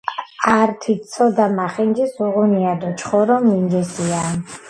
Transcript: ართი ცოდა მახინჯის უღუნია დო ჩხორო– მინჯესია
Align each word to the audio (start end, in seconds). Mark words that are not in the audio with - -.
ართი 0.53 0.93
ცოდა 1.11 1.45
მახინჯის 1.59 2.15
უღუნია 2.27 2.73
დო 2.81 2.89
ჩხორო– 3.01 3.37
მინჯესია 3.47 4.23